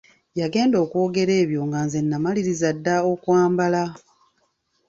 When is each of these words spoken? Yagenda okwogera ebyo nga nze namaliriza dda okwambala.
Yagenda 0.39 0.75
okwogera 0.83 1.33
ebyo 1.43 1.61
nga 1.67 1.79
nze 1.85 1.99
namaliriza 2.03 2.69
dda 2.77 2.95
okwambala. 3.11 3.83